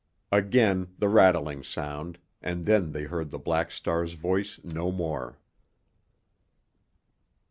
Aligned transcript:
Again 0.31 0.95
the 0.97 1.07
rattling 1.07 1.61
sound, 1.61 2.17
and 2.41 2.65
then 2.65 2.91
they 2.91 3.03
heard 3.03 3.29
the 3.29 3.37
Black 3.37 3.69
Star's 3.69 4.13
voice 4.13 4.59
no 4.63 4.91
more. 4.91 5.37